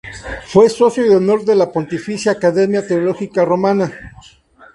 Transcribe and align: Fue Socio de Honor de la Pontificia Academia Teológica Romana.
Fue 0.47 0.67
Socio 0.67 1.03
de 1.03 1.15
Honor 1.17 1.45
de 1.45 1.53
la 1.55 1.71
Pontificia 1.71 2.31
Academia 2.31 2.87
Teológica 2.87 3.45
Romana. 3.45 3.91